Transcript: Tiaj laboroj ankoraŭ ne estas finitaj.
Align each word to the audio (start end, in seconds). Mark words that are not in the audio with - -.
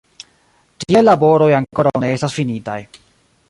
Tiaj 0.83 1.03
laboroj 1.03 1.51
ankoraŭ 1.59 1.93
ne 2.05 2.13
estas 2.17 2.41
finitaj. 2.41 2.79